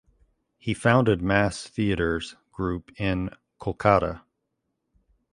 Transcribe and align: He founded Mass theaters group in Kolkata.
He 0.57 0.73
founded 0.73 1.21
Mass 1.21 1.67
theaters 1.67 2.35
group 2.51 2.91
in 2.99 3.29
Kolkata. 3.59 4.23